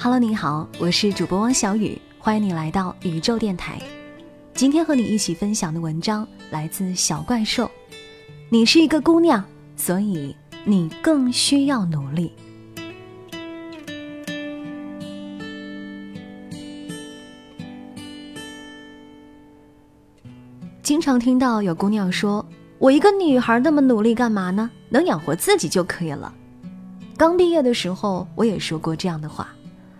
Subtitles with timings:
[0.00, 3.82] Hello，你好，我是主播汪小雨，欢迎你来到宇宙电台。
[4.54, 7.68] 今天和你一起分享的文章来自小怪兽。
[8.48, 12.32] 你是一个姑娘，所以你更需要努力。
[20.80, 22.46] 经常听到有姑娘说
[22.78, 24.70] ：“我一个女孩那么努力干嘛呢？
[24.90, 26.32] 能养活自己就可以了。”
[27.18, 29.52] 刚毕业的时候，我也说过这样的话。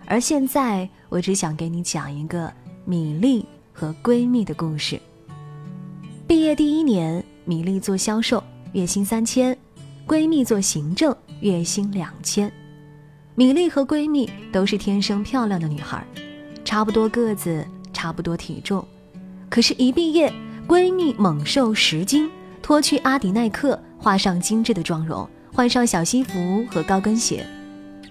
[0.09, 2.51] 而现在，我只想给你讲一个
[2.83, 4.99] 米粒和闺蜜的故事。
[6.27, 9.53] 毕业第一年，米粒做销售，月薪三千；
[10.07, 12.51] 闺蜜做行政，月薪两千。
[13.35, 16.03] 米粒和闺蜜都是天生漂亮的女孩，
[16.65, 18.83] 差不多个子，差不多体重。
[19.47, 20.33] 可是，一毕业，
[20.67, 22.27] 闺蜜猛瘦十斤，
[22.63, 27.45] 脱去阿迪耐克，画上精致的妆容，换上小西服和高跟鞋。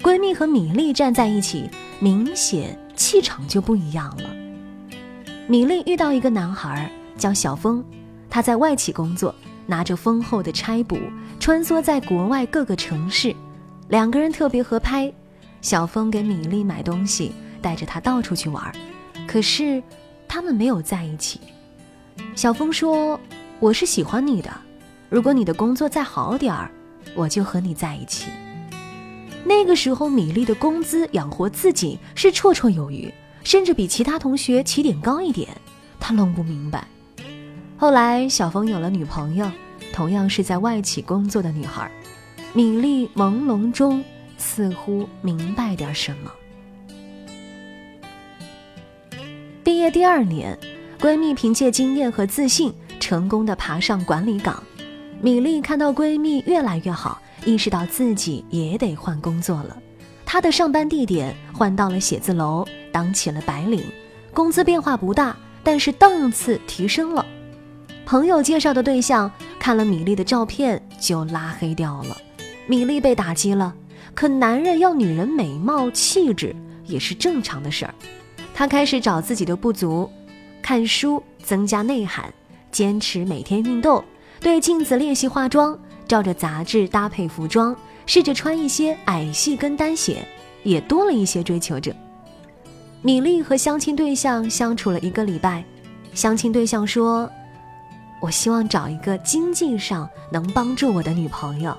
[0.02, 1.68] 闺蜜和米粒站在一起，
[1.98, 4.30] 明显气场就不一样了。
[5.48, 7.84] 米粒遇到一个男孩叫小峰，
[8.30, 9.34] 他在外企工作，
[9.66, 10.96] 拿着丰厚的差补，
[11.41, 13.34] 穿梭在国外各个城市，
[13.88, 15.12] 两个人特别合拍。
[15.60, 18.72] 小峰给米粒买东西，带着她到处去玩，
[19.26, 19.82] 可是
[20.28, 21.41] 他们没有在一起。
[22.36, 23.19] 小峰说
[23.58, 24.50] ：“我是喜欢你的，
[25.08, 26.70] 如果你的工作再好点儿，
[27.16, 28.30] 我就和你在一起。”
[29.44, 35.48] 那个时候，米粒的工资养活自己是绰绰有余，甚至比其他同学起点高一点。
[35.98, 36.86] 他弄不明白。
[37.76, 39.50] 后来，小峰有了女朋友，
[39.93, 41.91] 同样是在外企工作的女孩。
[42.53, 44.03] 米粒朦胧中
[44.37, 46.32] 似乎明白点什么。
[49.62, 50.59] 毕业第二年，
[50.99, 54.62] 闺蜜凭借经验和自信，成功的爬上管理岗。
[55.21, 57.21] 米粒看到闺蜜越来越好。
[57.45, 59.81] 意识到自己也得换工作了，
[60.27, 63.83] 她的上班地点换到了写字楼，当起了白领，
[64.34, 67.25] 工资变化不大，但是档次提升了。
[68.05, 72.17] 朋友介绍的对象看了米粒的照片就拉黑掉了，
[72.67, 73.73] 米粒被打击了。
[74.15, 76.55] 可男人要女人美貌气质
[76.87, 77.95] 也是正常的事儿，
[78.53, 80.11] 她开始找自己的不足，
[80.61, 82.35] 看书增加内涵，
[82.73, 84.05] 坚持每天运动，
[84.41, 85.78] 对镜子练习化妆。
[86.06, 87.76] 照着杂志搭配服装，
[88.06, 90.26] 试着穿一些矮细跟单鞋，
[90.62, 91.94] 也多了一些追求者。
[93.03, 95.62] 米粒和相亲对象相处了一个礼拜，
[96.15, 97.31] 相亲对象说
[98.22, 101.76] ：“我希望找一个经济上能帮助我的女朋友。”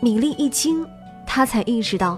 [0.00, 0.86] 米粒一惊，
[1.26, 2.16] 她才意识到，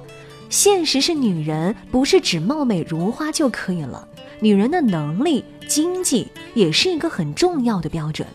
[0.51, 4.07] 现实是女人不是只貌美如花就可以了，
[4.41, 8.29] 女人的能力、经济也是一个很重要的标准。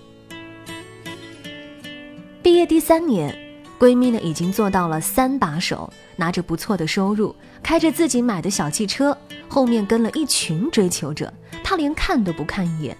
[2.44, 3.34] 毕业第三年，
[3.80, 7.34] 闺蜜呢已经做到了三把手，拿着不错的收入，
[7.64, 9.18] 开着自己买的小汽车，
[9.48, 11.34] 后面跟了一群追求者，
[11.64, 12.98] 她连看都不看一眼。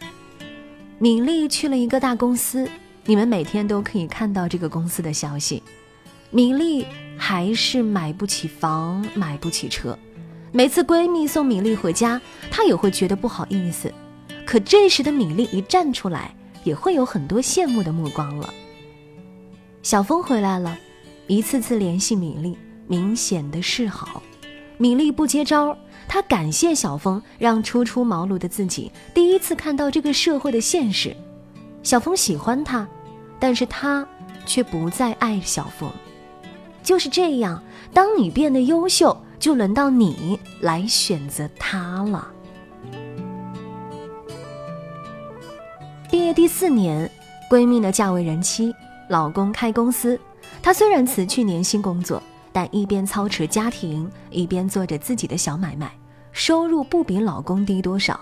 [0.98, 2.66] 米粒去了一个大公司，
[3.04, 5.62] 你们每天都可以看到这个公司的消息。
[6.32, 6.88] 米粒
[7.18, 10.00] 还是买不起房，买不起车，
[10.54, 13.94] 每次闺蜜送米粒回家，她也会觉得不好意思。
[14.46, 16.34] 可这时的米粒一站出来，
[16.64, 18.54] 也会有很多羡慕的目光了。
[19.84, 20.78] 小峰回来了，
[21.28, 22.58] 一次次联系米粒，
[22.88, 24.24] 明显的示好。
[24.78, 25.78] 米粒不接招，
[26.08, 31.14] 他感谢小峰，让初出茅庐的自己第一次看到这个社会的现实。
[31.84, 32.88] 小峰喜欢他，
[33.38, 34.08] 但是他
[34.46, 35.92] 却不再爱小峰。
[36.82, 37.62] 就是这样，
[37.94, 42.32] 当你变得优秀，就轮到你来选择他了。
[46.10, 47.12] 毕业第四年，
[47.52, 48.74] 闺蜜呢嫁为人妻。
[49.14, 50.20] 老公开公司，
[50.64, 52.20] 她虽然辞去年薪工作，
[52.52, 55.96] 但一边操持家庭，一边做着自己的小买卖，
[56.32, 58.20] 收入不比老公低多少。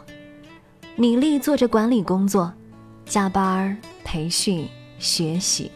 [0.98, 2.52] 米粒做着管理工作，
[3.06, 4.68] 加班、培训、
[5.00, 5.72] 学习，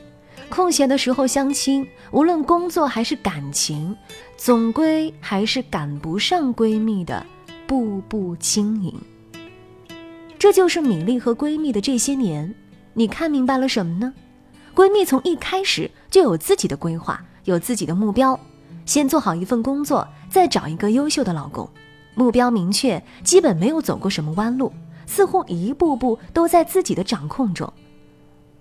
[0.49, 3.95] 空闲的时候相亲，无论工作还是感情，
[4.35, 7.25] 总归还是赶不上闺蜜的
[7.65, 8.93] 步步经营。
[10.37, 12.53] 这就是米粒和闺蜜的这些年，
[12.93, 14.13] 你看明白了什么呢？
[14.75, 18.37] 闺蜜从一开始就有自己的规划，有自己的目标。
[18.85, 21.67] 先做好一份工作，再找一个优秀的老公，
[22.13, 24.71] 目标明确，基本没有走过什么弯路，
[25.07, 27.71] 似乎一步步都在自己的掌控中。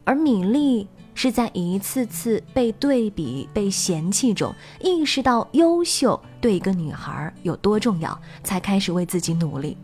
[0.05, 9.77] 而米粒是在一次次被对比、被嫌弃中，意识到优秀对一个女孩有多重要，才开始为自己努力。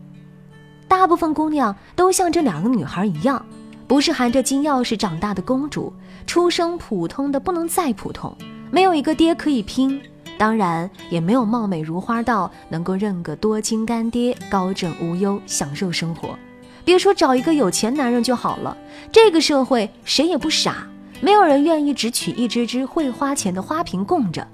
[0.87, 3.45] 大部分姑娘都像这两个女孩一样，
[3.91, 5.91] 不是含着金钥匙长大的公主，
[6.25, 8.33] 出生普通的不能再普通，
[8.71, 10.01] 没有一个爹可以拼。
[10.37, 16.39] 当然，也没有貌美如花到能够认个多金干爹，高枕无忧，享受生活。
[16.85, 18.77] 别说找一个有钱男人就好了，
[19.11, 20.87] 这个社会谁也不傻，
[21.19, 24.47] 没有人愿意只娶一只只会花钱的花瓶供着。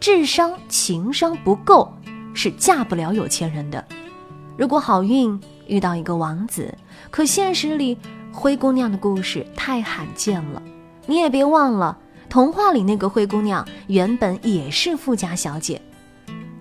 [0.00, 1.92] 智商、情商不够，
[2.32, 3.84] 是嫁不了有钱人的。
[4.56, 6.74] 如果好运遇到一个王子，
[7.10, 7.98] 可现实里
[8.32, 10.62] 灰姑娘的故事太罕见了。
[11.06, 11.96] 你也别忘了。
[12.28, 15.82] 童话里那个灰姑娘原本也是富家小姐，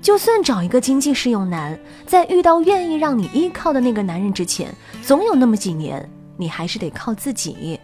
[0.01, 4.73] 就算找一个经济适用男，在遇到愿意让你依靠的那个男人之前，
[5.03, 7.79] 总有那么几年，你还是得靠自己。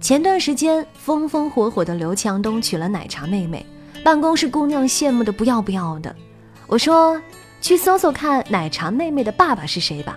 [0.00, 3.66] 前段时间风风火火的刘强东娶了奶茶妹妹，
[4.04, 6.14] 办公室姑娘羡慕的不要不要的。
[6.68, 7.20] 我说
[7.60, 10.16] 去搜搜看奶茶妹妹的爸爸是谁吧。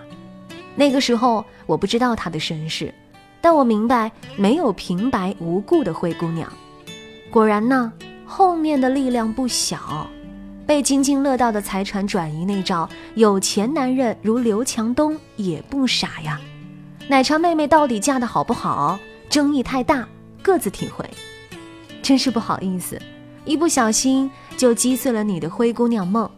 [0.76, 2.94] 那个时候我不知道她的身世。
[3.42, 6.52] 但我明白，没有平白无故的灰姑娘。
[7.32, 7.94] 果然呢，
[8.26, 10.10] 后面的力量不小。
[10.68, 16.40] 被津津乐道的财产转移那招，有钱男人如刘强东也不傻呀。
[17.08, 19.00] 奶茶妹妹到底嫁的好不好？
[19.30, 20.08] 争议太大，
[20.44, 21.10] 各自体会。
[22.04, 23.02] 真是不好意思，
[23.46, 26.30] 一不小心就击碎了你的灰姑娘梦。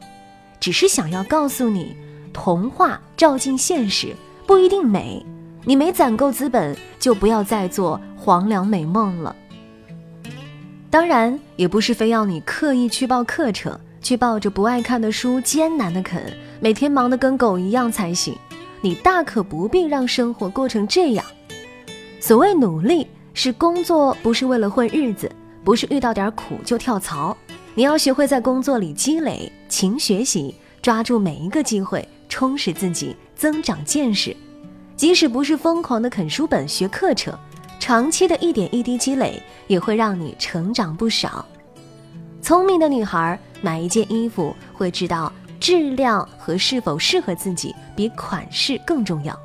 [0.60, 1.96] 只是想要告诉你，
[2.34, 5.26] 童话照进现实不一定美。
[5.64, 9.36] 你没攒够资本，就不要再做黄粱美梦了。
[10.90, 16.22] 当然，也不是非要你刻意去报课程，去抱着不爱看的书艰难的啃，
[16.60, 18.36] 每天忙得跟狗一样才行。
[18.82, 21.24] 你大可不必让生活过成这样。
[22.20, 25.32] 所谓努力，是工作，不是为了混日子，
[25.64, 27.38] 不是遇到点苦就跳槽。
[27.76, 34.34] 你要学会在工作里积累，勤学习，抓住每一个机会，充实自己，增长见识。
[34.96, 37.38] 即使不是疯狂的啃书本学课程，
[37.78, 41.46] 长期的一点一滴积累也会让你成长不少。
[42.42, 49.38] 聪明的女孩买一件衣服会知道质量和是否适合自己比款式更重要。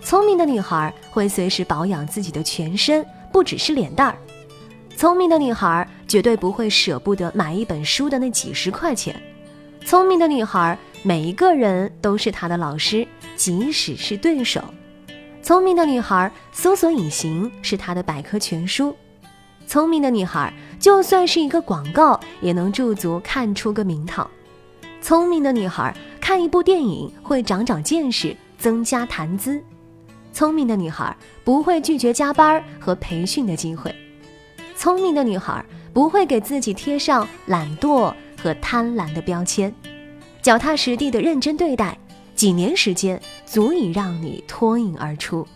[0.00, 4.16] 聪明的女孩会随时保养自己的全身，不只是脸蛋儿。
[4.96, 9.14] 聪明的女孩绝对不会舍不得买一本书的那几十块钱。
[9.84, 14.62] 聪明的女孩每一个人都是她的老师，即使是对手。
[15.42, 18.94] 聪明的女孩搜索引擎是她的百科全书。
[19.66, 24.28] 聪明的女孩就算是一个广告，也能驻足看出个名堂。
[25.00, 29.62] 聪明的女孩看一部电影会长长见识，增加谈资。
[30.32, 33.94] 聪明的女孩不会拒绝加班和培训的机会。
[34.76, 35.64] 聪明的女孩
[35.94, 39.74] 不会给自己贴上懒惰和贪婪的标签，
[40.42, 41.96] 脚踏实地的认真对待。
[42.34, 45.46] 几年时间足以让你脱颖而出，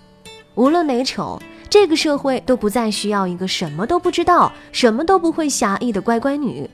[0.54, 1.40] 无论美丑，
[1.70, 6.68] 这个社会都不再需要一个什么都不知道、什么都不会狭义的乖乖女。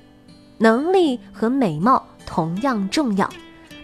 [0.58, 3.30] 能力和美貌同样重要。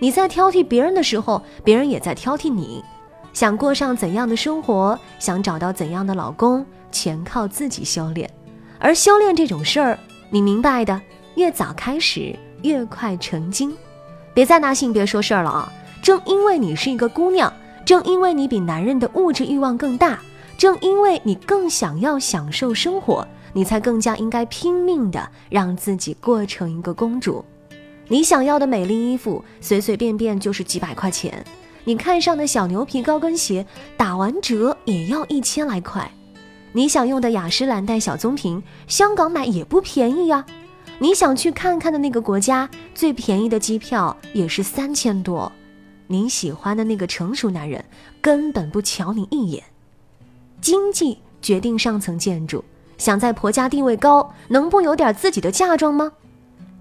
[0.01, 2.85] 你在挑剔别人的时候，别人也在挑剔你。
[3.33, 8.29] 想过上怎样的生活，想找到怎样的老公，全靠自己修炼。
[8.81, 9.97] 而修炼这种事儿，
[10.29, 11.01] 你明白的，
[11.37, 13.73] 越早开始越快成精。
[14.37, 15.73] 别再拿性别说事儿了啊！
[16.03, 17.51] 正因为你是一个姑娘，
[17.87, 20.19] 正因为你比男人的物质欲望更大，
[20.59, 27.43] 正因为你更想要享受生活，你才更加应该拼命的让自己过成一个公主。
[28.09, 31.33] 你想要的美丽衣服，随随便便就是几百块钱；
[31.85, 33.65] 你看上的小牛皮高跟鞋，
[33.97, 36.03] 打完折也要一千来块；
[36.73, 40.45] 你想用的雅诗兰黛小棕瓶，香港买也不便宜呀；
[40.99, 45.51] 你想去看看的那个国家，最便宜的机票也是三千多。
[46.07, 47.85] 你喜欢的那个成熟男人
[48.21, 49.63] 根本不瞧你一眼。
[50.61, 52.65] 经济决定上层建筑，
[52.97, 56.13] 想在婆家地位高，能不有点自己的嫁妆吗？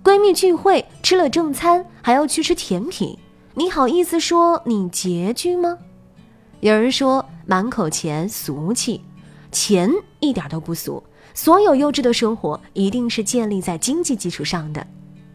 [0.01, 3.17] 闺蜜聚会吃了正餐，还要去吃甜品，
[3.53, 5.77] 你好意思说你拮据吗？
[6.61, 9.01] 有人说满口钱俗气，
[9.51, 9.91] 钱
[10.21, 11.03] 一点都不俗。
[11.35, 14.85] 所有优质的生活一定是建立在经济基础上的。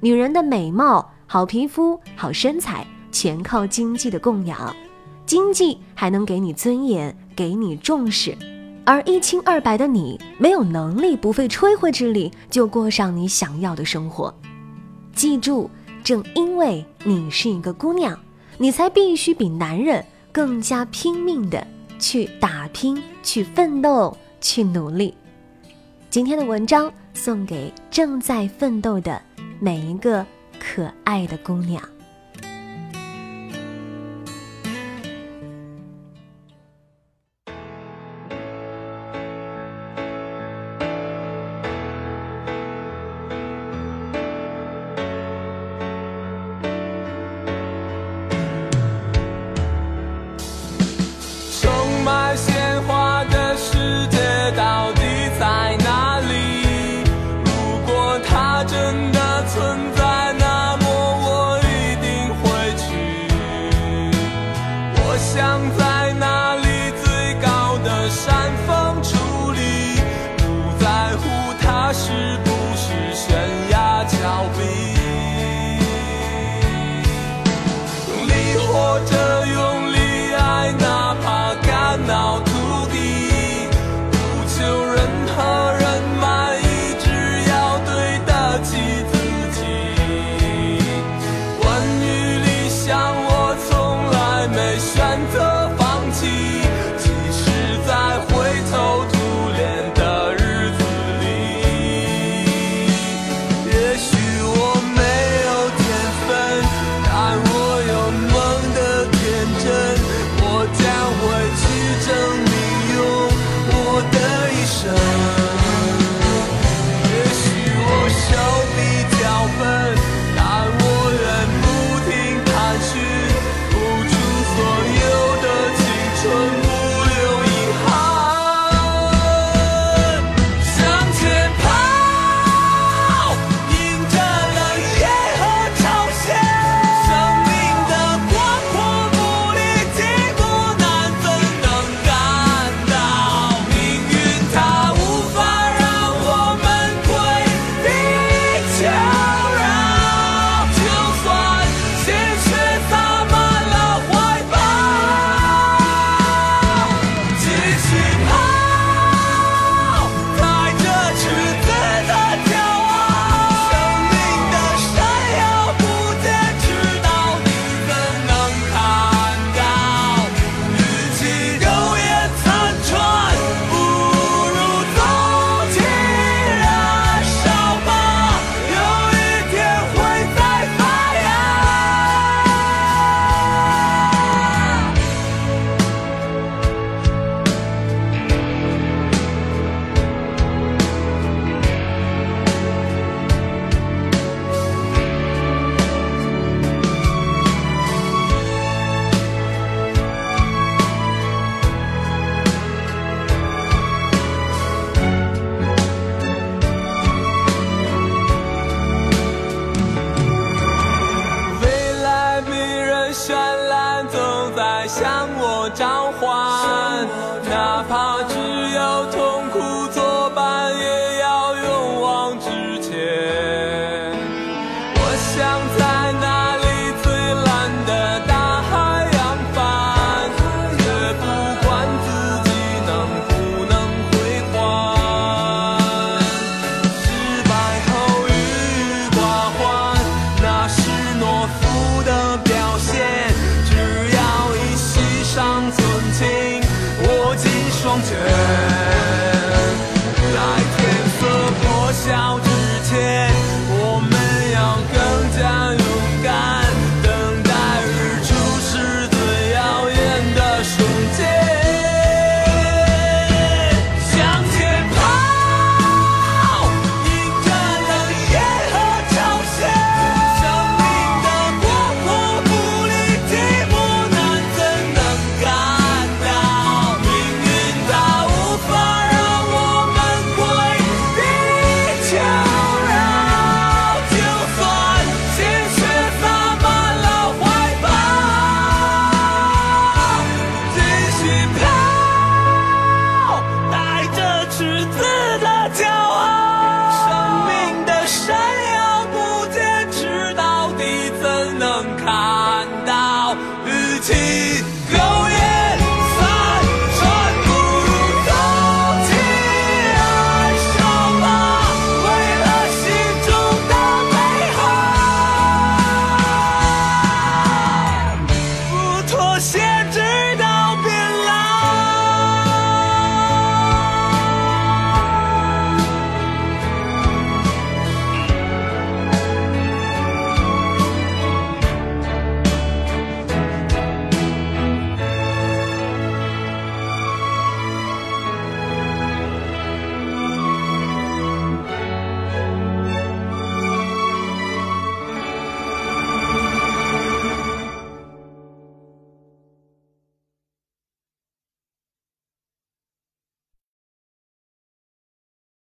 [0.00, 2.84] 女人的美貌、好皮肤、好身材。
[3.12, 4.72] 全靠经济的供养，
[5.26, 8.38] 经济还能给你尊严，给你重视，
[8.84, 14.32] 而一清二白的你，没有能力不费吹灰之力就过上你想要的生活。
[15.12, 15.68] 记住，
[16.04, 18.16] 正因为你是一个姑娘，
[18.58, 21.66] 你才必须比男人更加拼命的
[21.98, 25.12] 去打拼、去奋斗、去努力。
[26.10, 29.22] 今天的文章送给正在奋斗的
[29.60, 30.26] 每一个
[30.58, 31.80] 可爱的姑娘。